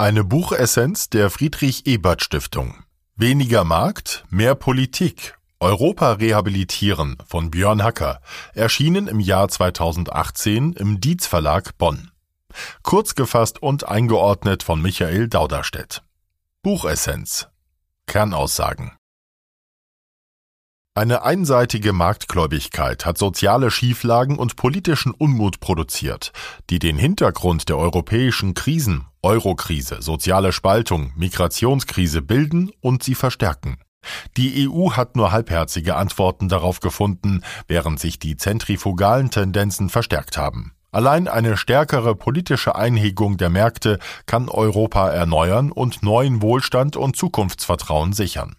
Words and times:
Eine 0.00 0.24
Buchessenz 0.24 1.10
der 1.10 1.28
Friedrich 1.28 1.86
Ebert 1.86 2.22
Stiftung. 2.22 2.84
Weniger 3.16 3.64
Markt, 3.64 4.24
mehr 4.30 4.54
Politik. 4.54 5.36
Europa 5.58 6.12
rehabilitieren 6.12 7.18
von 7.26 7.50
Björn 7.50 7.82
Hacker. 7.82 8.22
Erschienen 8.54 9.08
im 9.08 9.20
Jahr 9.20 9.50
2018 9.50 10.72
im 10.72 11.02
Dietz 11.02 11.26
Verlag 11.26 11.76
Bonn. 11.76 12.10
Kurz 12.82 13.14
gefasst 13.14 13.62
und 13.62 13.88
eingeordnet 13.88 14.62
von 14.62 14.80
Michael 14.80 15.28
Dauderstedt. 15.28 16.02
Buchessenz. 16.62 17.48
Kernaussagen. 18.06 18.92
Eine 21.00 21.22
einseitige 21.22 21.94
Marktgläubigkeit 21.94 23.06
hat 23.06 23.16
soziale 23.16 23.70
Schieflagen 23.70 24.36
und 24.36 24.56
politischen 24.56 25.12
Unmut 25.12 25.58
produziert, 25.58 26.30
die 26.68 26.78
den 26.78 26.98
Hintergrund 26.98 27.70
der 27.70 27.78
europäischen 27.78 28.52
Krisen, 28.52 29.06
Eurokrise, 29.22 30.02
soziale 30.02 30.52
Spaltung, 30.52 31.12
Migrationskrise 31.16 32.20
bilden 32.20 32.70
und 32.82 33.02
sie 33.02 33.14
verstärken. 33.14 33.78
Die 34.36 34.68
EU 34.68 34.90
hat 34.90 35.16
nur 35.16 35.32
halbherzige 35.32 35.96
Antworten 35.96 36.50
darauf 36.50 36.80
gefunden, 36.80 37.44
während 37.66 37.98
sich 37.98 38.18
die 38.18 38.36
zentrifugalen 38.36 39.30
Tendenzen 39.30 39.88
verstärkt 39.88 40.36
haben. 40.36 40.74
Allein 40.92 41.28
eine 41.28 41.56
stärkere 41.56 42.14
politische 42.14 42.74
Einhegung 42.76 43.38
der 43.38 43.48
Märkte 43.48 44.00
kann 44.26 44.50
Europa 44.50 45.08
erneuern 45.08 45.72
und 45.72 46.02
neuen 46.02 46.42
Wohlstand 46.42 46.98
und 46.98 47.16
Zukunftsvertrauen 47.16 48.12
sichern. 48.12 48.56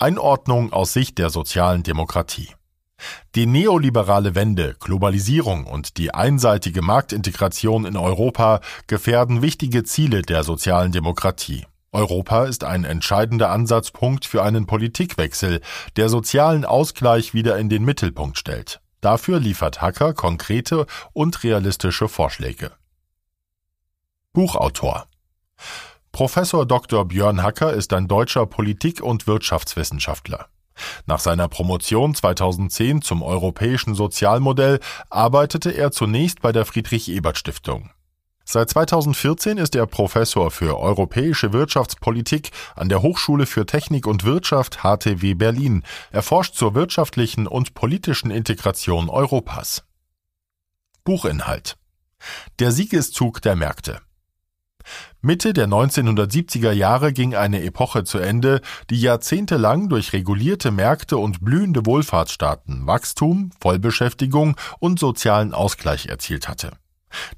Einordnung 0.00 0.72
aus 0.72 0.92
Sicht 0.92 1.18
der 1.18 1.28
sozialen 1.28 1.82
Demokratie. 1.82 2.50
Die 3.34 3.46
neoliberale 3.46 4.36
Wende, 4.36 4.76
Globalisierung 4.78 5.66
und 5.66 5.98
die 5.98 6.14
einseitige 6.14 6.82
Marktintegration 6.82 7.84
in 7.84 7.96
Europa 7.96 8.60
gefährden 8.86 9.42
wichtige 9.42 9.82
Ziele 9.82 10.22
der 10.22 10.44
sozialen 10.44 10.92
Demokratie. 10.92 11.66
Europa 11.90 12.44
ist 12.44 12.62
ein 12.62 12.84
entscheidender 12.84 13.50
Ansatzpunkt 13.50 14.24
für 14.24 14.44
einen 14.44 14.66
Politikwechsel, 14.66 15.60
der 15.96 16.08
sozialen 16.08 16.64
Ausgleich 16.64 17.34
wieder 17.34 17.58
in 17.58 17.68
den 17.68 17.84
Mittelpunkt 17.84 18.38
stellt. 18.38 18.80
Dafür 19.00 19.40
liefert 19.40 19.80
Hacker 19.82 20.14
konkrete 20.14 20.86
und 21.12 21.42
realistische 21.42 22.06
Vorschläge. 22.06 22.70
Buchautor 24.32 25.06
Professor 26.12 26.66
Dr. 26.66 27.04
Björn 27.06 27.42
Hacker 27.42 27.72
ist 27.72 27.92
ein 27.92 28.08
deutscher 28.08 28.46
Politik- 28.46 29.02
und 29.02 29.26
Wirtschaftswissenschaftler. 29.26 30.48
Nach 31.06 31.18
seiner 31.18 31.48
Promotion 31.48 32.14
2010 32.14 33.02
zum 33.02 33.22
europäischen 33.22 33.94
Sozialmodell 33.94 34.80
arbeitete 35.10 35.70
er 35.70 35.90
zunächst 35.90 36.40
bei 36.40 36.52
der 36.52 36.64
Friedrich 36.64 37.08
Ebert 37.08 37.38
Stiftung. 37.38 37.90
Seit 38.44 38.70
2014 38.70 39.58
ist 39.58 39.76
er 39.76 39.86
Professor 39.86 40.50
für 40.50 40.78
europäische 40.78 41.52
Wirtschaftspolitik 41.52 42.50
an 42.76 42.88
der 42.88 43.02
Hochschule 43.02 43.44
für 43.44 43.66
Technik 43.66 44.06
und 44.06 44.24
Wirtschaft 44.24 44.78
HTW 44.82 45.34
Berlin. 45.34 45.82
Er 46.10 46.22
forscht 46.22 46.54
zur 46.54 46.74
wirtschaftlichen 46.74 47.46
und 47.46 47.74
politischen 47.74 48.30
Integration 48.30 49.10
Europas. 49.10 49.84
Buchinhalt 51.04 51.76
Der 52.58 52.72
Siegeszug 52.72 53.42
der 53.42 53.54
Märkte 53.54 54.00
Mitte 55.20 55.52
der 55.52 55.68
1970er 55.68 56.72
Jahre 56.72 57.12
ging 57.12 57.34
eine 57.34 57.62
Epoche 57.62 58.04
zu 58.04 58.18
Ende, 58.18 58.60
die 58.90 59.00
jahrzehntelang 59.00 59.88
durch 59.88 60.12
regulierte 60.12 60.70
Märkte 60.70 61.18
und 61.18 61.44
blühende 61.44 61.86
Wohlfahrtsstaaten 61.86 62.86
Wachstum, 62.86 63.50
Vollbeschäftigung 63.60 64.56
und 64.78 64.98
sozialen 64.98 65.54
Ausgleich 65.54 66.06
erzielt 66.06 66.48
hatte. 66.48 66.72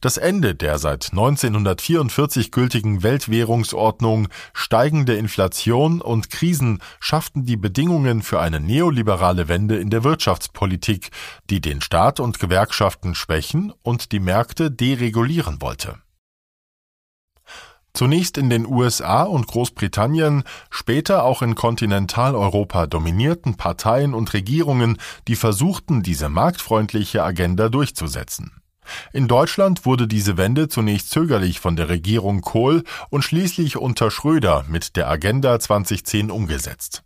Das 0.00 0.16
Ende 0.16 0.54
der 0.54 0.78
seit 0.78 1.10
1944 1.12 2.50
gültigen 2.50 3.02
Weltwährungsordnung, 3.02 4.28
steigende 4.52 5.14
Inflation 5.14 6.00
und 6.00 6.30
Krisen 6.30 6.80
schafften 6.98 7.44
die 7.44 7.56
Bedingungen 7.56 8.22
für 8.22 8.40
eine 8.40 8.60
neoliberale 8.60 9.48
Wende 9.48 9.76
in 9.76 9.90
der 9.90 10.04
Wirtschaftspolitik, 10.04 11.10
die 11.50 11.60
den 11.60 11.80
Staat 11.80 12.20
und 12.20 12.38
Gewerkschaften 12.38 13.14
schwächen 13.14 13.72
und 13.82 14.12
die 14.12 14.20
Märkte 14.20 14.70
deregulieren 14.70 15.60
wollte. 15.60 15.98
Zunächst 17.92 18.38
in 18.38 18.50
den 18.50 18.66
USA 18.66 19.24
und 19.24 19.46
Großbritannien, 19.46 20.44
später 20.70 21.24
auch 21.24 21.42
in 21.42 21.54
Kontinentaleuropa 21.54 22.86
dominierten 22.86 23.56
Parteien 23.56 24.14
und 24.14 24.32
Regierungen, 24.32 24.96
die 25.26 25.36
versuchten, 25.36 26.02
diese 26.02 26.28
marktfreundliche 26.28 27.24
Agenda 27.24 27.68
durchzusetzen. 27.68 28.52
In 29.12 29.28
Deutschland 29.28 29.84
wurde 29.86 30.06
diese 30.06 30.36
Wende 30.36 30.68
zunächst 30.68 31.10
zögerlich 31.10 31.60
von 31.60 31.76
der 31.76 31.88
Regierung 31.88 32.40
Kohl 32.40 32.84
und 33.08 33.22
schließlich 33.22 33.76
unter 33.76 34.10
Schröder 34.10 34.64
mit 34.68 34.96
der 34.96 35.08
Agenda 35.08 35.58
2010 35.58 36.30
umgesetzt. 36.30 37.02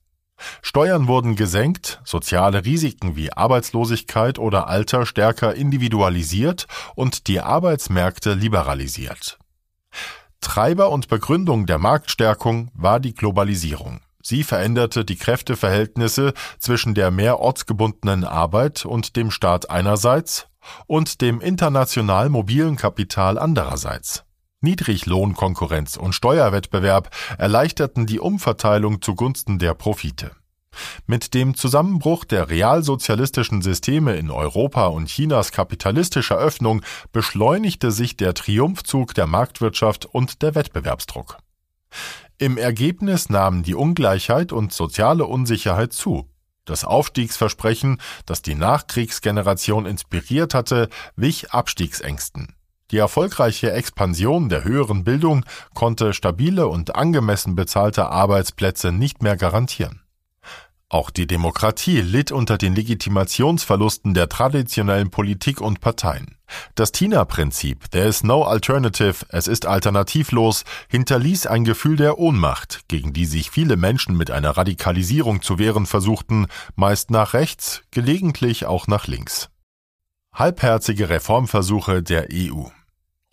Steuern 0.62 1.06
wurden 1.06 1.36
gesenkt, 1.36 2.00
soziale 2.04 2.64
Risiken 2.64 3.16
wie 3.16 3.32
Arbeitslosigkeit 3.32 4.38
oder 4.38 4.66
Alter 4.66 5.06
stärker 5.06 5.54
individualisiert 5.54 6.66
und 6.94 7.28
die 7.28 7.40
Arbeitsmärkte 7.40 8.34
liberalisiert. 8.34 9.38
Treiber 10.44 10.90
und 10.90 11.08
Begründung 11.08 11.66
der 11.66 11.78
Marktstärkung 11.78 12.70
war 12.74 13.00
die 13.00 13.14
Globalisierung. 13.14 14.00
Sie 14.22 14.44
veränderte 14.44 15.04
die 15.04 15.16
Kräfteverhältnisse 15.16 16.34
zwischen 16.58 16.94
der 16.94 17.10
mehr 17.10 17.40
ortsgebundenen 17.40 18.24
Arbeit 18.24 18.84
und 18.84 19.16
dem 19.16 19.30
Staat 19.30 19.70
einerseits 19.70 20.46
und 20.86 21.20
dem 21.22 21.40
international 21.40 22.28
mobilen 22.28 22.76
Kapital 22.76 23.38
andererseits. 23.38 24.24
Niedriglohnkonkurrenz 24.60 25.96
und 25.96 26.14
Steuerwettbewerb 26.14 27.10
erleichterten 27.38 28.06
die 28.06 28.20
Umverteilung 28.20 29.02
zugunsten 29.02 29.58
der 29.58 29.74
Profite. 29.74 30.30
Mit 31.06 31.34
dem 31.34 31.54
Zusammenbruch 31.54 32.24
der 32.24 32.50
realsozialistischen 32.50 33.62
Systeme 33.62 34.16
in 34.16 34.30
Europa 34.30 34.86
und 34.86 35.08
Chinas 35.08 35.52
kapitalistischer 35.52 36.36
Öffnung 36.36 36.82
beschleunigte 37.12 37.90
sich 37.90 38.16
der 38.16 38.34
Triumphzug 38.34 39.14
der 39.14 39.26
Marktwirtschaft 39.26 40.06
und 40.06 40.42
der 40.42 40.54
Wettbewerbsdruck. 40.54 41.38
Im 42.38 42.58
Ergebnis 42.58 43.28
nahmen 43.28 43.62
die 43.62 43.74
Ungleichheit 43.74 44.52
und 44.52 44.72
soziale 44.72 45.24
Unsicherheit 45.26 45.92
zu. 45.92 46.28
Das 46.64 46.84
Aufstiegsversprechen, 46.84 48.00
das 48.26 48.42
die 48.42 48.54
Nachkriegsgeneration 48.54 49.86
inspiriert 49.86 50.54
hatte, 50.54 50.88
wich 51.14 51.52
Abstiegsängsten. 51.52 52.54
Die 52.90 52.98
erfolgreiche 52.98 53.72
Expansion 53.72 54.48
der 54.48 54.64
höheren 54.64 55.04
Bildung 55.04 55.44
konnte 55.74 56.12
stabile 56.12 56.68
und 56.68 56.94
angemessen 56.94 57.54
bezahlte 57.54 58.06
Arbeitsplätze 58.06 58.92
nicht 58.92 59.22
mehr 59.22 59.36
garantieren. 59.36 60.03
Auch 60.90 61.10
die 61.10 61.26
Demokratie 61.26 62.00
litt 62.00 62.30
unter 62.30 62.58
den 62.58 62.74
Legitimationsverlusten 62.74 64.14
der 64.14 64.28
traditionellen 64.28 65.10
Politik 65.10 65.60
und 65.60 65.80
Parteien. 65.80 66.36
Das 66.74 66.92
TINA-Prinzip, 66.92 67.90
there 67.90 68.06
is 68.06 68.22
no 68.22 68.44
alternative, 68.44 69.26
es 69.30 69.48
ist 69.48 69.66
alternativlos, 69.66 70.64
hinterließ 70.88 71.46
ein 71.46 71.64
Gefühl 71.64 71.96
der 71.96 72.18
Ohnmacht, 72.18 72.82
gegen 72.88 73.12
die 73.12 73.24
sich 73.24 73.50
viele 73.50 73.76
Menschen 73.76 74.16
mit 74.16 74.30
einer 74.30 74.50
Radikalisierung 74.50 75.42
zu 75.42 75.58
wehren 75.58 75.86
versuchten, 75.86 76.46
meist 76.76 77.10
nach 77.10 77.32
rechts, 77.32 77.82
gelegentlich 77.90 78.66
auch 78.66 78.86
nach 78.86 79.06
links. 79.06 79.48
Halbherzige 80.32 81.08
Reformversuche 81.08 82.02
der 82.02 82.28
EU. 82.32 82.64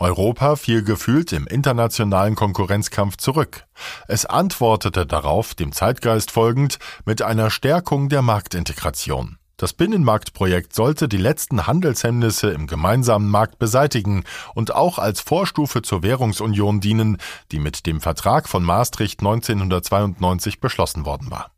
Europa 0.01 0.56
fiel 0.56 0.84
gefühlt 0.84 1.31
im 1.31 1.45
internationalen 1.45 2.34
Konkurrenzkampf 2.35 3.17
zurück. 3.17 3.66
Es 4.07 4.25
antwortete 4.25 5.06
darauf, 5.06 5.53
dem 5.53 5.73
Zeitgeist 5.73 6.31
folgend, 6.31 6.79
mit 7.06 7.22
einer 7.22 7.51
Stärkung 7.51 8.09
der 8.09 8.23
Marktintegration. 8.23 9.38
Das 9.57 9.73
Binnenmarktprojekt 9.73 10.73
sollte 10.73 11.07
die 11.07 11.17
letzten 11.17 11.67
Handelshemmnisse 11.67 12.50
im 12.50 12.66
gemeinsamen 12.66 13.29
Markt 13.29 13.59
beseitigen 13.59 14.23
und 14.55 14.73
auch 14.73 14.97
als 14.97 15.22
Vorstufe 15.22 15.84
zur 15.84 16.02
Währungsunion 16.02 16.79
dienen, 16.79 17.17
die 17.52 17.59
mit 17.59 17.85
dem 17.85 18.02
Vertrag 18.02 18.49
von 18.49 18.64
Maastricht 18.64 19.20
1992 19.20 20.59
beschlossen 20.59 21.05
worden 21.05 21.29
war. 21.29 21.52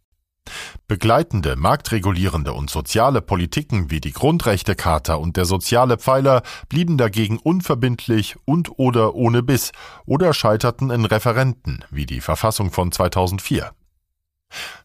Begleitende, 0.88 1.56
marktregulierende 1.56 2.54
und 2.54 2.70
soziale 2.70 3.22
Politiken 3.22 3.90
wie 3.90 4.02
die 4.02 4.12
Grundrechtecharta 4.12 5.16
und 5.16 5.38
der 5.38 5.46
soziale 5.46 5.98
Pfeiler 5.98 6.44
blieben 6.70 6.98
dagegen 6.98 7.40
unverbindlich 7.40 8.36
und 8.46 8.78
oder 8.78 9.16
ohne 9.16 9.42
Biss 9.42 9.72
oder 10.06 10.34
scheiterten 10.34 10.92
in 10.92 11.06
Referenten 11.06 11.84
wie 11.90 12.06
die 12.06 12.22
Verfassung 12.22 12.72
von 12.72 12.92
2004. 12.92 13.72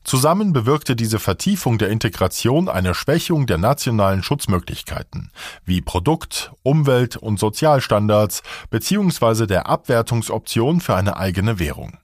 Zusammen 0.02 0.54
bewirkte 0.54 0.96
diese 0.96 1.18
Vertiefung 1.18 1.76
der 1.76 1.90
Integration 1.90 2.70
eine 2.70 2.94
Schwächung 2.94 3.46
der 3.46 3.58
nationalen 3.58 4.22
Schutzmöglichkeiten 4.22 5.30
wie 5.64 5.82
Produkt-, 5.82 6.52
Umwelt- 6.62 7.16
und 7.16 7.38
Sozialstandards 7.38 8.42
bzw. 8.70 9.46
der 9.46 9.66
Abwertungsoption 9.66 10.80
für 10.80 10.94
eine 10.94 11.18
eigene 11.18 11.58
Währung. 11.58 11.98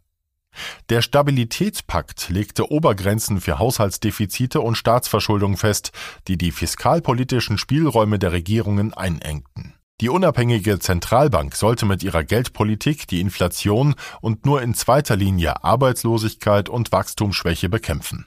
Der 0.88 1.02
Stabilitätspakt 1.02 2.28
legte 2.28 2.70
Obergrenzen 2.70 3.40
für 3.40 3.58
Haushaltsdefizite 3.58 4.60
und 4.60 4.76
Staatsverschuldung 4.76 5.56
fest, 5.56 5.92
die 6.28 6.38
die 6.38 6.52
fiskalpolitischen 6.52 7.58
Spielräume 7.58 8.18
der 8.18 8.32
Regierungen 8.32 8.94
einengten 8.94 9.74
Die 10.00 10.08
unabhängige 10.08 10.78
Zentralbank 10.78 11.54
sollte 11.54 11.86
mit 11.86 12.02
ihrer 12.02 12.24
Geldpolitik 12.24 13.06
die 13.06 13.20
Inflation 13.20 13.94
und 14.20 14.44
nur 14.44 14.62
in 14.62 14.74
zweiter 14.74 15.16
Linie 15.16 15.62
Arbeitslosigkeit 15.64 16.68
und 16.68 16.92
Wachstumsschwäche 16.92 17.68
bekämpfen. 17.68 18.26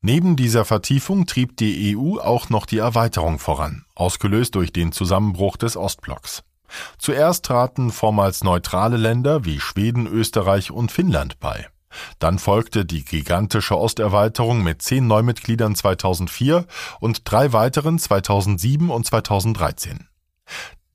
Neben 0.00 0.36
dieser 0.36 0.64
Vertiefung 0.64 1.26
trieb 1.26 1.56
die 1.56 1.96
EU 1.96 2.18
auch 2.20 2.50
noch 2.50 2.66
die 2.66 2.78
Erweiterung 2.78 3.40
voran, 3.40 3.84
ausgelöst 3.96 4.54
durch 4.54 4.72
den 4.72 4.92
Zusammenbruch 4.92 5.56
des 5.56 5.76
Ostblocks. 5.76 6.44
Zuerst 6.98 7.44
traten 7.44 7.90
vormals 7.90 8.44
neutrale 8.44 8.96
Länder 8.96 9.44
wie 9.44 9.60
Schweden, 9.60 10.06
Österreich 10.06 10.70
und 10.70 10.92
Finnland 10.92 11.40
bei. 11.40 11.66
Dann 12.18 12.38
folgte 12.38 12.84
die 12.84 13.04
gigantische 13.04 13.78
Osterweiterung 13.78 14.62
mit 14.62 14.82
zehn 14.82 15.06
Neumitgliedern 15.06 15.74
2004 15.74 16.66
und 17.00 17.22
drei 17.24 17.52
weiteren 17.52 17.98
2007 17.98 18.90
und 18.90 19.06
2013. 19.06 20.08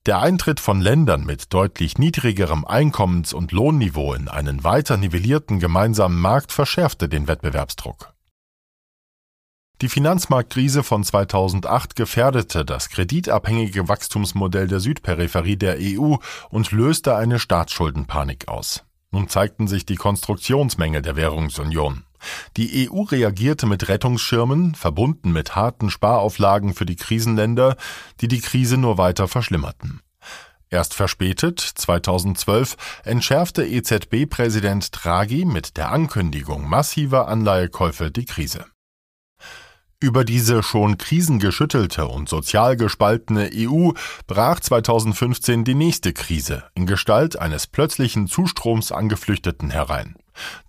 Der 0.05 0.19
Eintritt 0.19 0.59
von 0.59 0.81
Ländern 0.81 1.25
mit 1.25 1.53
deutlich 1.53 1.97
niedrigerem 1.97 2.65
Einkommens- 2.65 3.33
und 3.33 3.53
Lohnniveau 3.53 4.13
in 4.13 4.27
einen 4.27 4.63
weiter 4.63 4.97
nivellierten 4.97 5.59
gemeinsamen 5.59 6.19
Markt 6.19 6.51
verschärfte 6.51 7.07
den 7.07 7.27
Wettbewerbsdruck. 7.27 8.12
Die 9.83 9.89
Finanzmarktkrise 9.89 10.81
von 10.81 11.03
2008 11.03 11.97
gefährdete 11.97 12.63
das 12.63 12.88
kreditabhängige 12.88 13.89
Wachstumsmodell 13.89 14.69
der 14.69 14.80
Südperipherie 14.80 15.57
der 15.57 15.75
EU 15.77 16.15
und 16.50 16.71
löste 16.71 17.18
eine 17.18 17.38
Staatsschuldenpanik 17.38 18.47
aus. 18.47 18.85
Nun 19.12 19.27
zeigten 19.27 19.68
sich 19.68 19.85
die 19.85 19.97
Konstruktionsmängel 19.97 21.01
der 21.01 21.18
Währungsunion. 21.18 22.03
Die 22.56 22.89
EU 22.89 23.01
reagierte 23.01 23.65
mit 23.65 23.89
Rettungsschirmen, 23.89 24.74
verbunden 24.74 25.33
mit 25.33 25.57
harten 25.57 25.89
Sparauflagen 25.89 26.74
für 26.74 26.86
die 26.86 26.95
Krisenländer, 26.95 27.75
die 28.21 28.29
die 28.29 28.39
Krise 28.39 28.77
nur 28.77 28.97
weiter 28.97 29.27
verschlimmerten. 29.27 30.00
Erst 30.69 30.94
verspätet, 30.94 31.59
2012, 31.59 32.77
entschärfte 33.03 33.65
EZB-Präsident 33.65 34.91
Draghi 34.94 35.44
mit 35.44 35.75
der 35.75 35.91
Ankündigung 35.91 36.69
massiver 36.69 37.27
Anleihekäufe 37.27 38.12
die 38.12 38.24
Krise. 38.24 38.63
Über 40.03 40.25
diese 40.25 40.63
schon 40.63 40.97
krisengeschüttelte 40.97 42.07
und 42.07 42.27
sozial 42.27 42.75
gespaltene 42.75 43.50
EU 43.55 43.91
brach 44.27 44.59
2015 44.59 45.63
die 45.63 45.75
nächste 45.75 46.11
Krise 46.11 46.65
in 46.75 46.85
Gestalt 46.85 47.39
eines 47.39 47.67
plötzlichen 47.67 48.27
Zustroms 48.27 48.91
an 48.91 49.07
Geflüchteten 49.07 49.69
herein. 49.69 50.17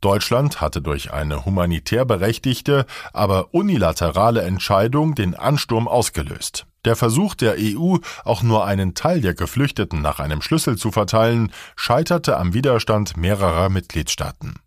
Deutschland 0.00 0.60
hatte 0.60 0.80
durch 0.80 1.12
eine 1.12 1.44
humanitär 1.44 2.04
berechtigte, 2.04 2.86
aber 3.12 3.52
unilaterale 3.52 4.42
Entscheidung 4.42 5.16
den 5.16 5.34
Ansturm 5.34 5.88
ausgelöst. 5.88 6.66
Der 6.84 6.94
Versuch 6.94 7.34
der 7.34 7.56
EU, 7.58 7.96
auch 8.22 8.44
nur 8.44 8.64
einen 8.64 8.94
Teil 8.94 9.20
der 9.20 9.34
Geflüchteten 9.34 10.00
nach 10.00 10.20
einem 10.20 10.42
Schlüssel 10.42 10.78
zu 10.78 10.92
verteilen, 10.92 11.50
scheiterte 11.74 12.36
am 12.36 12.54
Widerstand 12.54 13.16
mehrerer 13.16 13.68
Mitgliedstaaten. 13.68 14.60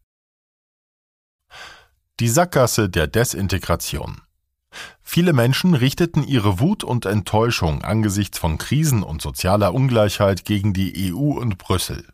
Die 2.20 2.28
Sackgasse 2.28 2.90
der 2.90 3.08
Desintegration 3.08 4.24
Viele 5.02 5.34
Menschen 5.34 5.74
richteten 5.74 6.24
ihre 6.24 6.60
Wut 6.60 6.84
und 6.84 7.06
Enttäuschung 7.06 7.84
angesichts 7.84 8.38
von 8.38 8.58
Krisen 8.58 9.04
und 9.04 9.22
sozialer 9.22 9.74
Ungleichheit 9.74 10.46
gegen 10.46 10.74
die 10.74 11.14
EU 11.14 11.40
und 11.40 11.58
Brüssel. 11.58 12.06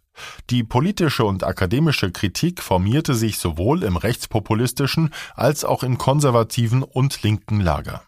Die 0.50 0.64
politische 0.64 1.26
und 1.26 1.44
akademische 1.44 2.12
Kritik 2.12 2.62
formierte 2.62 3.16
sich 3.16 3.40
sowohl 3.40 3.84
im 3.84 3.98
rechtspopulistischen 3.98 5.14
als 5.36 5.66
auch 5.66 5.84
im 5.84 5.98
konservativen 5.98 6.84
und 6.84 7.24
linken 7.24 7.60
Lager. 7.60 8.04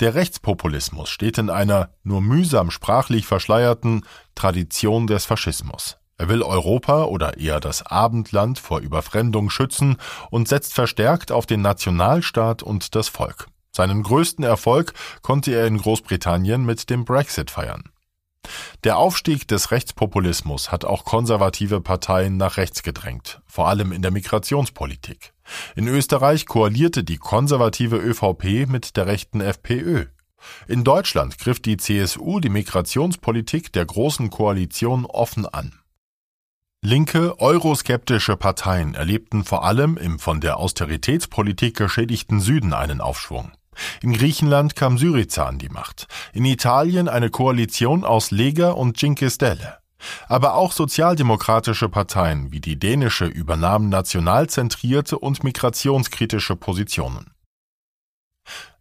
Der 0.00 0.14
Rechtspopulismus 0.14 1.08
steht 1.08 1.38
in 1.38 1.50
einer 1.50 1.90
nur 2.02 2.20
mühsam 2.20 2.70
sprachlich 2.70 3.26
verschleierten 3.26 4.04
Tradition 4.34 5.06
des 5.06 5.24
Faschismus. 5.24 5.96
Er 6.16 6.28
will 6.28 6.42
Europa 6.42 7.04
oder 7.04 7.38
eher 7.38 7.58
das 7.60 7.84
Abendland 7.84 8.58
vor 8.58 8.80
Überfremdung 8.80 9.50
schützen 9.50 9.96
und 10.30 10.46
setzt 10.46 10.74
verstärkt 10.74 11.32
auf 11.32 11.46
den 11.46 11.60
Nationalstaat 11.62 12.62
und 12.62 12.94
das 12.94 13.08
Volk. 13.08 13.48
Seinen 13.74 14.04
größten 14.04 14.44
Erfolg 14.44 14.94
konnte 15.22 15.52
er 15.52 15.66
in 15.66 15.78
Großbritannien 15.78 16.64
mit 16.64 16.90
dem 16.90 17.04
Brexit 17.04 17.50
feiern. 17.50 17.90
Der 18.84 18.98
Aufstieg 18.98 19.48
des 19.48 19.70
Rechtspopulismus 19.70 20.70
hat 20.70 20.84
auch 20.84 21.04
konservative 21.04 21.80
Parteien 21.80 22.36
nach 22.36 22.56
rechts 22.56 22.82
gedrängt, 22.82 23.40
vor 23.46 23.68
allem 23.68 23.90
in 23.90 24.02
der 24.02 24.10
Migrationspolitik. 24.10 25.32
In 25.74 25.88
Österreich 25.88 26.46
koalierte 26.46 27.04
die 27.04 27.16
konservative 27.16 27.96
ÖVP 27.96 28.68
mit 28.68 28.96
der 28.96 29.06
rechten 29.06 29.40
FPÖ. 29.40 30.06
In 30.68 30.84
Deutschland 30.84 31.38
griff 31.38 31.60
die 31.60 31.78
CSU 31.78 32.38
die 32.38 32.50
Migrationspolitik 32.50 33.72
der 33.72 33.86
Großen 33.86 34.30
Koalition 34.30 35.06
offen 35.06 35.46
an. 35.46 35.72
Linke, 36.82 37.40
euroskeptische 37.40 38.36
Parteien 38.36 38.94
erlebten 38.94 39.44
vor 39.44 39.64
allem 39.64 39.96
im 39.96 40.18
von 40.18 40.42
der 40.42 40.58
Austeritätspolitik 40.58 41.78
geschädigten 41.78 42.40
Süden 42.40 42.74
einen 42.74 43.00
Aufschwung. 43.00 43.52
In 44.02 44.12
Griechenland 44.12 44.76
kam 44.76 44.98
Syriza 44.98 45.46
an 45.46 45.58
die 45.58 45.68
Macht, 45.68 46.06
in 46.32 46.44
Italien 46.44 47.08
eine 47.08 47.30
Koalition 47.30 48.04
aus 48.04 48.30
Lega 48.30 48.70
und 48.70 48.96
Cinque 48.96 49.30
Stelle. 49.30 49.78
Aber 50.28 50.54
auch 50.54 50.72
sozialdemokratische 50.72 51.88
Parteien 51.88 52.52
wie 52.52 52.60
die 52.60 52.78
dänische 52.78 53.26
übernahmen 53.26 53.88
nationalzentrierte 53.88 55.18
und 55.18 55.44
migrationskritische 55.44 56.56
Positionen. 56.56 57.30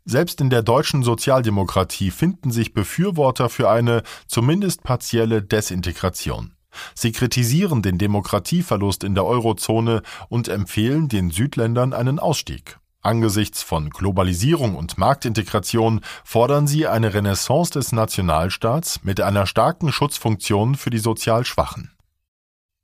Selbst 0.05 0.41
in 0.41 0.49
der 0.49 0.63
deutschen 0.63 1.01
Sozialdemokratie 1.01 2.11
finden 2.11 2.51
sich 2.51 2.73
Befürworter 2.73 3.49
für 3.49 3.69
eine 3.69 4.03
zumindest 4.27 4.83
partielle 4.83 5.41
Desintegration. 5.41 6.55
Sie 6.93 7.11
kritisieren 7.11 7.81
den 7.81 7.97
Demokratieverlust 7.97 9.03
in 9.03 9.15
der 9.15 9.25
Eurozone 9.25 10.01
und 10.27 10.47
empfehlen 10.47 11.07
den 11.07 11.29
Südländern 11.29 11.93
einen 11.93 12.19
Ausstieg. 12.19 12.79
Angesichts 13.03 13.61
von 13.61 13.89
Globalisierung 13.89 14.75
und 14.75 14.97
Marktintegration 14.97 15.99
fordern 16.23 16.67
sie 16.67 16.87
eine 16.87 17.13
Renaissance 17.13 17.71
des 17.73 17.91
Nationalstaats 17.91 19.03
mit 19.03 19.19
einer 19.19 19.45
starken 19.45 19.91
Schutzfunktion 19.91 20.75
für 20.75 20.89
die 20.89 20.99
sozial 20.99 21.43
Schwachen. 21.43 21.91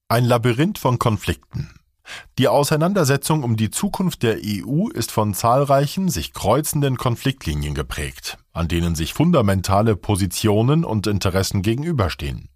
Ein 0.09 0.25
Labyrinth 0.25 0.77
von 0.77 0.99
Konflikten. 0.99 1.69
Die 2.37 2.49
Auseinandersetzung 2.49 3.43
um 3.43 3.55
die 3.55 3.69
Zukunft 3.69 4.23
der 4.23 4.39
EU 4.43 4.89
ist 4.89 5.11
von 5.11 5.33
zahlreichen 5.33 6.09
sich 6.09 6.33
kreuzenden 6.33 6.97
Konfliktlinien 6.97 7.73
geprägt, 7.73 8.37
an 8.51 8.67
denen 8.67 8.95
sich 8.95 9.13
fundamentale 9.13 9.95
Positionen 9.95 10.83
und 10.83 11.07
Interessen 11.07 11.61
gegenüberstehen. 11.61 12.49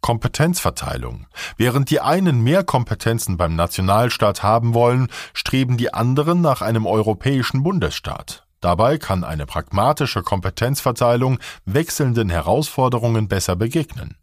Kompetenzverteilung. 0.00 1.26
Während 1.56 1.90
die 1.90 2.00
einen 2.00 2.42
mehr 2.42 2.64
Kompetenzen 2.64 3.36
beim 3.36 3.56
Nationalstaat 3.56 4.42
haben 4.42 4.74
wollen, 4.74 5.08
streben 5.34 5.76
die 5.76 5.92
anderen 5.92 6.40
nach 6.40 6.62
einem 6.62 6.86
europäischen 6.86 7.62
Bundesstaat. 7.62 8.46
Dabei 8.60 8.98
kann 8.98 9.24
eine 9.24 9.46
pragmatische 9.46 10.22
Kompetenzverteilung 10.22 11.38
wechselnden 11.64 12.28
Herausforderungen 12.28 13.28
besser 13.28 13.54
begegnen. 13.56 14.16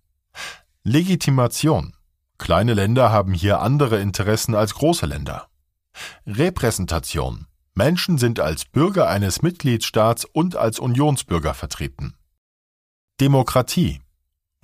Legitimation. 0.84 1.96
Kleine 2.38 2.74
Länder 2.74 3.12
haben 3.12 3.34
hier 3.34 3.62
andere 3.62 4.00
Interessen 4.02 4.56
als 4.56 4.74
große 4.74 5.06
Länder. 5.06 5.48
Repräsentation. 6.28 7.48
Menschen 7.74 8.18
sind 8.18 8.40
als 8.40 8.66
Bürger 8.66 9.10
eines 9.10 9.42
Mitgliedstaats 9.42 10.26
und 10.26 10.56
als 10.56 10.80
Unionsbürger 10.80 11.54
vertreten. 11.54 12.16
Demokratie. 13.20 14.02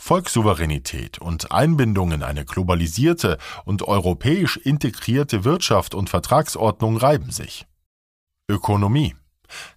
Volkssouveränität 0.01 1.19
und 1.19 1.51
Einbindung 1.51 2.11
in 2.11 2.23
eine 2.23 2.43
globalisierte 2.43 3.37
und 3.65 3.83
europäisch 3.83 4.57
integrierte 4.57 5.43
Wirtschaft 5.43 5.93
und 5.95 6.09
Vertragsordnung 6.09 6.97
reiben 6.97 7.31
sich. 7.31 7.67
Ökonomie 8.49 9.15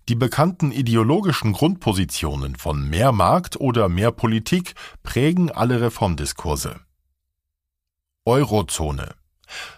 die 0.09 0.15
bekannten 0.15 0.71
ideologischen 0.73 1.53
Grundpositionen 1.53 2.57
von 2.57 2.89
mehr 2.89 3.13
Markt 3.13 3.61
oder 3.61 3.89
mehr 3.89 4.13
Politik 4.13 4.75
prägen 5.03 5.51
alle 5.51 5.81
Reformdiskurse. 5.81 6.81
Eurozone 8.25 9.15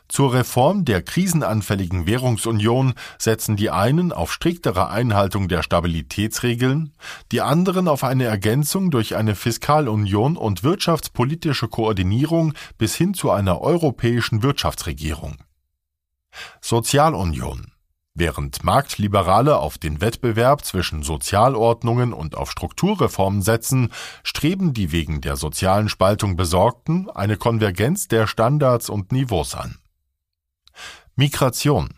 zur 0.08 0.34
Reform 0.34 0.84
der 0.84 1.02
krisenanfälligen 1.02 2.06
Währungsunion 2.06 2.94
setzen 3.18 3.56
die 3.56 3.70
einen 3.70 4.12
auf 4.12 4.32
striktere 4.32 4.88
Einhaltung 4.88 5.48
der 5.48 5.62
Stabilitätsregeln, 5.62 6.92
die 7.32 7.40
anderen 7.40 7.88
auf 7.88 8.04
eine 8.04 8.24
Ergänzung 8.24 8.90
durch 8.90 9.16
eine 9.16 9.34
Fiskalunion 9.34 10.36
und 10.36 10.62
wirtschaftspolitische 10.62 11.68
Koordinierung 11.68 12.54
bis 12.78 12.94
hin 12.94 13.14
zu 13.14 13.30
einer 13.30 13.60
europäischen 13.60 14.42
Wirtschaftsregierung. 14.42 15.36
Sozialunion 16.60 17.72
Während 18.18 18.64
Marktliberale 18.64 19.58
auf 19.58 19.76
den 19.76 20.00
Wettbewerb 20.00 20.64
zwischen 20.64 21.02
Sozialordnungen 21.02 22.14
und 22.14 22.34
auf 22.34 22.50
Strukturreformen 22.50 23.42
setzen, 23.42 23.92
streben 24.22 24.72
die 24.72 24.90
wegen 24.90 25.20
der 25.20 25.36
sozialen 25.36 25.90
Spaltung 25.90 26.34
Besorgten 26.34 27.10
eine 27.10 27.36
Konvergenz 27.36 28.08
der 28.08 28.26
Standards 28.26 28.88
und 28.88 29.12
Niveaus 29.12 29.54
an. 29.54 29.76
Migration. 31.14 31.90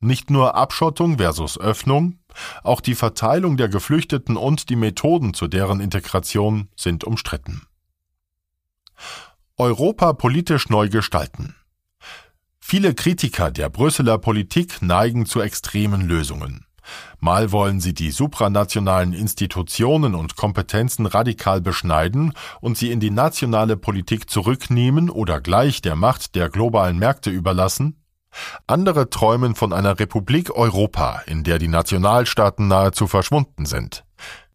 Nicht 0.00 0.30
nur 0.30 0.54
Abschottung 0.54 1.18
versus 1.18 1.60
Öffnung, 1.60 2.20
Auch 2.62 2.80
die 2.80 2.94
Verteilung 2.94 3.56
der 3.56 3.68
Geflüchteten 3.68 4.36
und 4.36 4.68
die 4.68 4.76
Methoden 4.76 5.34
zu 5.34 5.48
deren 5.48 5.80
Integration 5.80 6.68
sind 6.76 7.04
umstritten. 7.04 7.66
Europa 9.56 10.12
politisch 10.12 10.68
neu 10.68 10.88
gestalten. 10.88 11.54
Viele 12.68 12.94
Kritiker 12.94 13.52
der 13.52 13.68
Brüsseler 13.68 14.18
Politik 14.18 14.82
neigen 14.82 15.24
zu 15.24 15.40
extremen 15.40 16.00
Lösungen. 16.00 16.66
Mal 17.20 17.52
wollen 17.52 17.78
sie 17.78 17.94
die 17.94 18.10
supranationalen 18.10 19.12
Institutionen 19.12 20.16
und 20.16 20.34
Kompetenzen 20.34 21.06
radikal 21.06 21.60
beschneiden 21.60 22.32
und 22.60 22.76
sie 22.76 22.90
in 22.90 22.98
die 22.98 23.12
nationale 23.12 23.76
Politik 23.76 24.28
zurücknehmen 24.28 25.10
oder 25.10 25.40
gleich 25.40 25.80
der 25.80 25.94
Macht 25.94 26.34
der 26.34 26.48
globalen 26.48 26.98
Märkte 26.98 27.30
überlassen. 27.30 28.02
Andere 28.66 29.10
träumen 29.10 29.54
von 29.54 29.72
einer 29.72 30.00
Republik 30.00 30.50
Europa, 30.50 31.22
in 31.26 31.44
der 31.44 31.60
die 31.60 31.68
Nationalstaaten 31.68 32.66
nahezu 32.66 33.06
verschwunden 33.06 33.66
sind. 33.66 34.04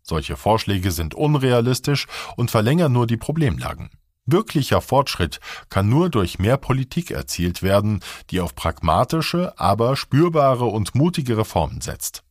Solche 0.02 0.36
Vorschläge 0.36 0.92
sind 0.92 1.16
unrealistisch 1.16 2.08
und 2.36 2.52
verlängern 2.52 2.92
nur 2.92 3.08
die 3.08 3.16
Problemlagen. 3.16 3.90
Wirklicher 4.26 4.82
Fortschritt 4.82 5.40
kann 5.70 5.90
nur 5.90 6.10
durch 6.10 6.40
mehr 6.40 6.58
Politik 6.58 7.12
erzielt 7.12 7.64
werden, 7.64 8.02
die 8.30 8.40
auf 8.40 8.56
pragmatische, 8.56 9.58
aber 9.58 9.96
spürbare 9.96 10.66
und 10.66 10.96
mutige 10.96 11.38
Reformen 11.38 11.82
setzt. 11.82 12.24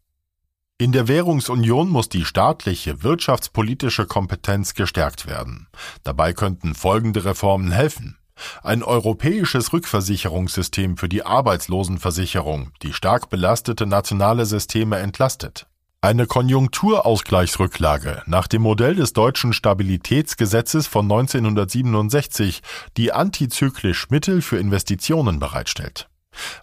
In 0.79 0.93
der 0.93 1.09
Währungsunion 1.09 1.91
muss 1.91 2.09
die 2.09 2.25
staatliche 2.25 3.03
wirtschaftspolitische 3.03 4.07
Kompetenz 4.07 4.75
gestärkt 4.75 5.27
werden. 5.27 5.69
Dabei 6.05 6.33
könnten 6.33 6.75
folgende 6.75 7.27
Reformen 7.27 7.71
helfen. 7.71 8.17
Ein 8.63 8.83
europäisches 8.83 9.75
Rückversicherungssystem 9.75 10.97
für 10.97 11.11
die 11.11 11.27
Arbeitslosenversicherung, 11.27 12.73
die 12.83 12.95
stark 12.95 13.29
belastete 13.29 13.87
nationale 13.87 14.47
Systeme 14.47 14.97
entlastet. 14.99 15.67
Eine 16.03 16.27
Konjunkturausgleichsrücklage 16.27 18.23
nach 18.25 18.47
dem 18.47 18.63
Modell 18.63 18.95
des 18.95 19.13
deutschen 19.13 19.53
Stabilitätsgesetzes 19.53 20.87
von 20.87 21.05
1967, 21.05 22.63
die 22.97 23.13
antizyklisch 23.13 24.09
Mittel 24.09 24.41
für 24.41 24.57
Investitionen 24.57 25.39
bereitstellt. 25.39 26.09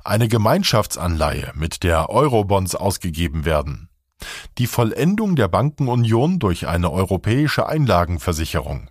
Eine 0.03 0.27
Gemeinschaftsanleihe, 0.27 1.51
mit 1.53 1.83
der 1.83 2.09
Eurobonds 2.09 2.73
ausgegeben 2.73 3.45
werden. 3.45 3.89
Die 4.57 4.65
Vollendung 4.65 5.35
der 5.35 5.49
Bankenunion 5.49 6.39
durch 6.39 6.67
eine 6.67 6.91
europäische 6.91 7.67
Einlagenversicherung. 7.67 8.89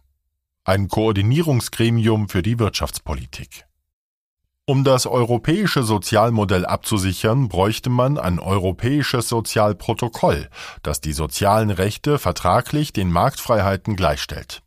Ein 0.62 0.86
Koordinierungsgremium 0.86 2.28
für 2.28 2.42
die 2.42 2.60
Wirtschaftspolitik. 2.60 3.66
Um 4.68 4.82
das 4.82 5.06
europäische 5.06 5.84
Sozialmodell 5.84 6.66
abzusichern, 6.66 7.48
bräuchte 7.48 7.88
man 7.88 8.18
ein 8.18 8.40
europäisches 8.40 9.28
Sozialprotokoll, 9.28 10.48
das 10.82 11.00
die 11.00 11.12
sozialen 11.12 11.70
Rechte 11.70 12.18
vertraglich 12.18 12.92
den 12.92 13.12
Marktfreiheiten 13.12 13.94
gleichstellt. 13.94 14.64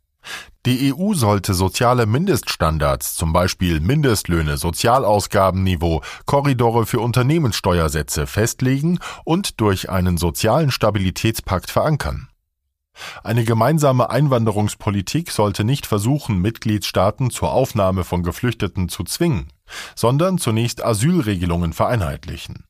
Die 0.64 0.94
EU 0.94 1.12
sollte 1.12 1.52
soziale 1.52 2.06
Mindeststandards, 2.06 3.14
zum 3.14 3.34
Beispiel 3.34 3.80
Mindestlöhne, 3.80 4.56
Sozialausgabenniveau, 4.56 6.00
Korridore 6.24 6.86
für 6.86 7.00
Unternehmenssteuersätze 7.00 8.26
festlegen 8.26 9.00
und 9.24 9.60
durch 9.60 9.90
einen 9.90 10.16
sozialen 10.16 10.70
Stabilitätspakt 10.70 11.70
verankern. 11.70 12.30
Eine 13.22 13.44
gemeinsame 13.44 14.10
Einwanderungspolitik 14.10 15.30
sollte 15.30 15.64
nicht 15.64 15.86
versuchen, 15.86 16.38
Mitgliedstaaten 16.38 17.30
zur 17.30 17.52
Aufnahme 17.52 18.04
von 18.04 18.22
Geflüchteten 18.22 18.88
zu 18.88 19.04
zwingen, 19.04 19.48
sondern 19.94 20.38
zunächst 20.38 20.84
Asylregelungen 20.84 21.72
vereinheitlichen. 21.72 22.64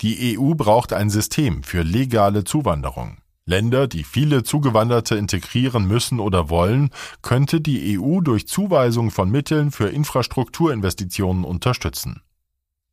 Die 0.00 0.38
EU 0.38 0.54
braucht 0.54 0.92
ein 0.92 1.10
System 1.10 1.62
für 1.62 1.82
legale 1.82 2.44
Zuwanderung. 2.44 3.18
Länder, 3.44 3.88
die 3.88 4.04
viele 4.04 4.42
Zugewanderte 4.42 5.16
integrieren 5.16 5.86
müssen 5.86 6.20
oder 6.20 6.50
wollen, 6.50 6.90
könnte 7.22 7.60
die 7.60 7.98
EU 7.98 8.20
durch 8.20 8.46
Zuweisung 8.46 9.10
von 9.10 9.30
Mitteln 9.30 9.70
für 9.70 9.88
Infrastrukturinvestitionen 9.88 11.44
unterstützen. 11.44 12.22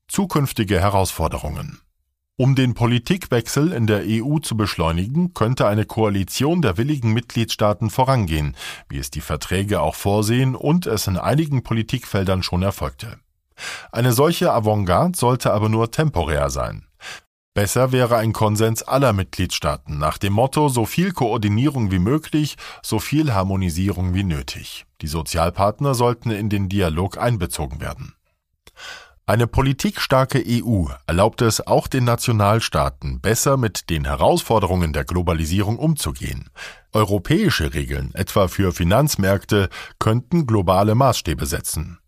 Zukünftige 0.07 0.79
Herausforderungen 0.79 1.79
um 2.37 2.53
den 2.53 2.73
Politikwechsel 2.73 3.71
in 3.71 3.87
der 3.87 4.03
EU 4.05 4.39
zu 4.39 4.57
beschleunigen, 4.57 5.33
könnte 5.33 5.67
eine 5.67 5.85
Koalition 5.85 6.61
der 6.61 6.77
willigen 6.77 7.13
Mitgliedstaaten 7.13 7.89
vorangehen, 7.89 8.57
wie 8.89 8.97
es 8.97 9.09
die 9.09 9.21
Verträge 9.21 9.79
auch 9.79 9.95
vorsehen 9.95 10.53
und 10.53 10.85
es 10.85 11.07
in 11.07 11.17
einigen 11.17 11.63
Politikfeldern 11.63 12.43
schon 12.43 12.61
erfolgte. 12.61 13.19
Eine 13.91 14.13
solche 14.13 14.51
Avantgarde 14.51 15.17
sollte 15.17 15.53
aber 15.53 15.69
nur 15.69 15.91
temporär 15.91 16.49
sein. 16.49 16.85
Besser 17.55 17.93
wäre 17.93 18.17
ein 18.17 18.33
Konsens 18.33 18.83
aller 18.83 19.13
Mitgliedstaaten 19.13 19.97
nach 19.97 20.17
dem 20.17 20.33
Motto 20.33 20.67
so 20.67 20.85
viel 20.85 21.13
Koordinierung 21.13 21.89
wie 21.89 21.99
möglich, 21.99 22.57
so 22.83 22.99
viel 22.99 23.33
Harmonisierung 23.33 24.13
wie 24.13 24.25
nötig. 24.25 24.85
Die 24.99 25.07
Sozialpartner 25.07 25.95
sollten 25.95 26.31
in 26.31 26.49
den 26.49 26.67
Dialog 26.67 27.17
einbezogen 27.17 27.79
werden. 27.79 28.13
Eine 29.27 29.47
politikstarke 29.47 30.43
EU 30.45 30.87
erlaubt 31.07 31.41
es 31.41 31.65
auch 31.65 31.87
den 31.87 32.03
Nationalstaaten, 32.03 33.21
besser 33.21 33.55
mit 33.55 33.89
den 33.89 34.05
Herausforderungen 34.05 34.93
der 34.93 35.05
Globalisierung 35.05 35.79
umzugehen. 35.79 36.49
Europäische 36.91 37.73
Regeln, 37.73 38.13
etwa 38.13 38.49
für 38.49 38.71
Finanzmärkte, 38.71 39.69
könnten 39.97 40.45
globale 40.45 40.93
Maßstäbe 40.93 41.45
setzen. 41.45 41.99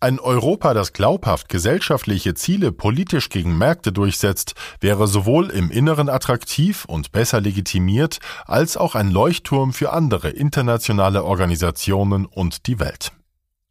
Ein 0.00 0.18
Europa, 0.18 0.74
das 0.74 0.92
glaubhaft 0.92 1.48
gesellschaftliche 1.48 2.34
Ziele 2.34 2.72
politisch 2.72 3.28
gegen 3.28 3.58
Märkte 3.58 3.92
durchsetzt, 3.92 4.54
wäre 4.80 5.06
sowohl 5.06 5.50
im 5.50 5.70
Inneren 5.70 6.08
attraktiv 6.08 6.84
und 6.86 7.12
besser 7.12 7.40
legitimiert, 7.40 8.18
als 8.46 8.76
auch 8.76 8.94
ein 8.94 9.10
Leuchtturm 9.10 9.72
für 9.72 9.92
andere 9.92 10.30
internationale 10.30 11.24
Organisationen 11.24 12.26
und 12.26 12.66
die 12.66 12.78
Welt. 12.78 13.12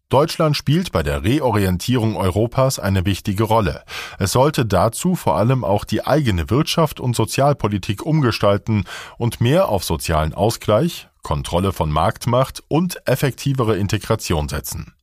Deutschland 0.10 0.58
spielt 0.58 0.92
bei 0.92 1.04
der 1.04 1.24
Reorientierung 1.24 2.16
Europas 2.16 2.80
eine 2.80 3.06
wichtige 3.06 3.44
Rolle. 3.44 3.84
Es 4.18 4.32
sollte 4.32 4.66
dazu 4.66 5.16
vor 5.16 5.38
allem 5.38 5.64
auch 5.64 5.86
die 5.86 6.06
eigene 6.06 6.50
Wirtschaft 6.50 7.00
und 7.00 7.16
Sozialpolitik 7.16 8.04
umgestalten 8.04 8.86
und 9.20 9.40
mehr 9.40 9.70
auf 9.70 9.84
sozialen 9.84 10.34
Ausgleich, 10.34 11.08
Kontrolle 11.22 11.74
von 11.74 11.92
Marktmacht 11.92 12.64
und 12.68 13.08
effektivere 13.08 13.78
Integration 13.78 14.50
setzen. 14.50 14.94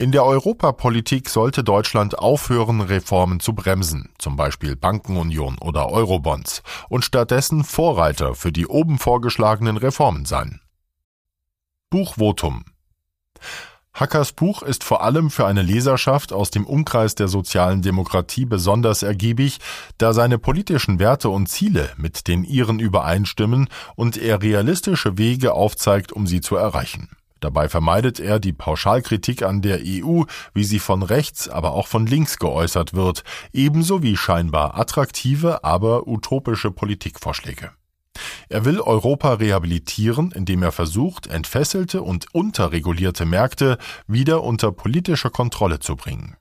In 0.00 0.12
der 0.12 0.24
Europapolitik 0.24 1.28
sollte 1.28 1.64
Deutschland 1.64 2.16
aufhören, 2.16 2.80
Reformen 2.80 3.40
zu 3.40 3.52
bremsen, 3.52 4.10
zum 4.18 4.36
Beispiel 4.36 4.76
Bankenunion 4.76 5.58
oder 5.58 5.88
Eurobonds, 5.88 6.62
und 6.88 7.04
stattdessen 7.04 7.64
Vorreiter 7.64 8.36
für 8.36 8.52
die 8.52 8.68
oben 8.68 9.00
vorgeschlagenen 9.00 9.76
Reformen 9.76 10.24
sein. 10.24 10.60
Buchvotum 11.90 12.64
Hackers 13.92 14.30
Buch 14.30 14.62
ist 14.62 14.84
vor 14.84 15.02
allem 15.02 15.30
für 15.30 15.46
eine 15.46 15.62
Leserschaft 15.62 16.32
aus 16.32 16.50
dem 16.52 16.64
Umkreis 16.64 17.16
der 17.16 17.26
sozialen 17.26 17.82
Demokratie 17.82 18.44
besonders 18.44 19.02
ergiebig, 19.02 19.58
da 19.96 20.12
seine 20.12 20.38
politischen 20.38 21.00
Werte 21.00 21.28
und 21.28 21.48
Ziele 21.48 21.90
mit 21.96 22.28
den 22.28 22.44
ihren 22.44 22.78
übereinstimmen 22.78 23.68
und 23.96 24.16
er 24.16 24.42
realistische 24.42 25.18
Wege 25.18 25.54
aufzeigt, 25.54 26.12
um 26.12 26.28
sie 26.28 26.40
zu 26.40 26.54
erreichen. 26.54 27.08
Dabei 27.40 27.68
vermeidet 27.68 28.20
er 28.20 28.38
die 28.38 28.52
Pauschalkritik 28.52 29.42
an 29.42 29.62
der 29.62 29.80
EU, 29.84 30.22
wie 30.54 30.64
sie 30.64 30.78
von 30.78 31.02
rechts, 31.02 31.48
aber 31.48 31.72
auch 31.72 31.86
von 31.86 32.06
links 32.06 32.38
geäußert 32.38 32.94
wird, 32.94 33.22
ebenso 33.52 34.02
wie 34.02 34.16
scheinbar 34.16 34.78
attraktive, 34.78 35.64
aber 35.64 36.08
utopische 36.08 36.70
Politikvorschläge. 36.70 37.70
Er 38.48 38.64
will 38.64 38.80
Europa 38.80 39.34
rehabilitieren, 39.34 40.32
indem 40.32 40.62
er 40.62 40.72
versucht, 40.72 41.26
entfesselte 41.26 42.02
und 42.02 42.26
unterregulierte 42.34 43.24
Märkte 43.24 43.78
wieder 44.06 44.42
unter 44.42 44.72
politische 44.72 45.30
Kontrolle 45.30 45.78
zu 45.78 45.96
bringen. 45.96 46.36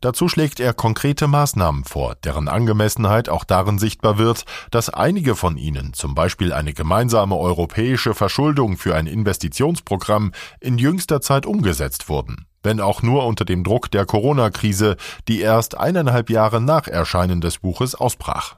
Dazu 0.00 0.28
schlägt 0.28 0.60
er 0.60 0.74
konkrete 0.74 1.26
Maßnahmen 1.26 1.84
vor, 1.84 2.14
deren 2.24 2.48
Angemessenheit 2.48 3.28
auch 3.28 3.44
darin 3.44 3.78
sichtbar 3.78 4.18
wird, 4.18 4.44
dass 4.70 4.90
einige 4.90 5.34
von 5.34 5.56
ihnen, 5.56 5.92
zum 5.92 6.14
Beispiel 6.14 6.52
eine 6.52 6.74
gemeinsame 6.74 7.36
europäische 7.36 8.14
Verschuldung 8.14 8.76
für 8.76 8.94
ein 8.94 9.06
Investitionsprogramm, 9.06 10.32
in 10.60 10.78
jüngster 10.78 11.20
Zeit 11.20 11.46
umgesetzt 11.46 12.08
wurden, 12.08 12.46
wenn 12.62 12.80
auch 12.80 13.02
nur 13.02 13.26
unter 13.26 13.44
dem 13.44 13.64
Druck 13.64 13.90
der 13.90 14.06
Corona-Krise, 14.06 14.96
die 15.28 15.40
erst 15.40 15.76
eineinhalb 15.76 16.30
Jahre 16.30 16.60
nach 16.60 16.86
Erscheinen 16.88 17.40
des 17.40 17.58
Buches 17.58 17.94
ausbrach. 17.94 18.56